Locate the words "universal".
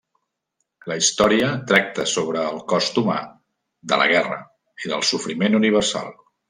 5.65-6.15